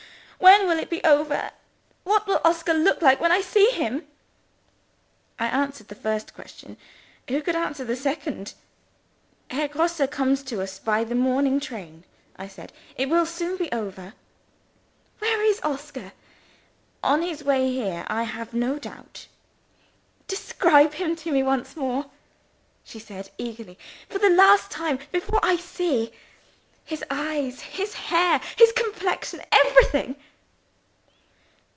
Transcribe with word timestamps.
when 0.43 0.65
will 0.67 0.79
it 0.79 0.89
be 0.89 1.03
over? 1.03 1.51
what 2.03 2.25
will 2.25 2.41
Oscar 2.43 2.73
look 2.73 3.03
like 3.03 3.19
when 3.21 3.31
I 3.31 3.41
see 3.41 3.69
him?" 3.71 4.07
I 5.37 5.45
answered 5.45 5.87
the 5.87 5.93
first 5.95 6.33
question. 6.33 6.77
Who 7.27 7.43
could 7.43 7.55
answer 7.55 7.85
the 7.85 7.95
second? 7.95 8.53
"Herr 9.51 9.67
Grosse 9.67 10.01
comes 10.09 10.41
to 10.45 10.59
us 10.61 10.79
by 10.79 11.03
the 11.03 11.13
morning 11.13 11.59
train," 11.59 12.05
I 12.37 12.47
said. 12.47 12.73
"It 12.97 13.07
will 13.09 13.27
soon 13.27 13.55
be 13.57 13.71
over." 13.71 14.13
"Where 15.19 15.43
is 15.43 15.59
Oscar?" 15.61 16.11
"On 17.03 17.21
his 17.21 17.43
way 17.43 17.69
here, 17.71 18.03
I 18.07 18.23
have 18.23 18.51
no 18.53 18.79
doubt." 18.79 19.27
"Describe 20.27 20.93
him 20.95 21.15
to 21.17 21.31
me 21.31 21.43
once 21.43 21.75
more," 21.75 22.07
she 22.83 22.97
said 22.97 23.29
eagerly. 23.37 23.77
"For 24.09 24.17
the 24.17 24.29
last 24.29 24.71
time, 24.71 24.97
before 25.11 25.39
I 25.43 25.57
see. 25.57 26.11
His 26.83 27.03
eyes, 27.11 27.61
his 27.61 27.93
hair, 27.93 28.41
his 28.57 28.71
complexion 28.71 29.43
everything!" 29.51 30.15